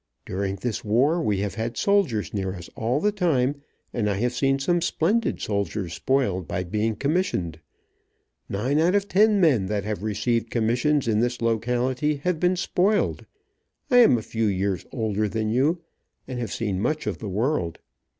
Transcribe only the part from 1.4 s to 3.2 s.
have had soldiers near us all the